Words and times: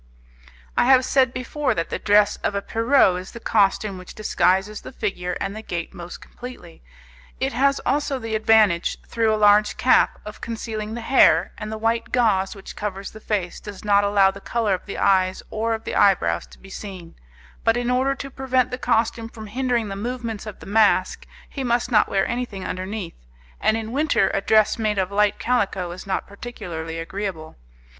I 0.75 0.85
have 0.85 1.05
said 1.05 1.31
before 1.31 1.75
that 1.75 1.91
the 1.91 1.99
dress 1.99 2.37
of 2.37 2.55
a 2.55 2.61
Pierrot 2.63 3.21
is 3.21 3.31
the 3.33 3.39
costume 3.39 3.99
which 3.99 4.15
disguises 4.15 4.81
the 4.81 4.91
figure 4.91 5.37
and 5.39 5.55
the 5.55 5.61
gait 5.61 5.93
most 5.93 6.19
completely. 6.21 6.81
It 7.39 7.53
has 7.53 7.79
also 7.81 8.17
the 8.17 8.33
advantage, 8.33 8.99
through 9.07 9.31
a 9.31 9.37
large 9.37 9.77
cap, 9.77 10.19
of 10.25 10.41
concealing 10.41 10.95
the 10.95 11.01
hair, 11.01 11.51
and 11.59 11.71
the 11.71 11.77
white 11.77 12.11
gauze 12.11 12.55
which 12.55 12.75
covers 12.75 13.11
the 13.11 13.19
face 13.19 13.59
does 13.59 13.85
not 13.85 14.03
allow 14.03 14.31
the 14.31 14.41
colour 14.41 14.73
of 14.73 14.87
the 14.87 14.97
eyes 14.97 15.43
or 15.51 15.75
of 15.75 15.83
the 15.83 15.93
eyebrows 15.95 16.47
to 16.47 16.57
be 16.57 16.71
seen, 16.71 17.13
but 17.63 17.77
in 17.77 17.91
order 17.91 18.15
to 18.15 18.31
prevent 18.31 18.71
the 18.71 18.79
costume 18.79 19.29
from 19.29 19.45
hindering 19.45 19.89
the 19.89 19.95
movements 19.95 20.47
of 20.47 20.61
the 20.61 20.65
mask, 20.65 21.27
he 21.47 21.63
must 21.63 21.91
not 21.91 22.09
wear 22.09 22.25
anything 22.27 22.65
underneath, 22.65 23.27
and 23.59 23.77
in 23.77 23.91
winter 23.91 24.31
a 24.33 24.41
dress 24.41 24.79
made 24.79 24.97
of 24.97 25.11
light 25.11 25.37
calico 25.37 25.91
is 25.91 26.07
not 26.07 26.25
particularly 26.25 26.97
agreeable. 26.97 27.55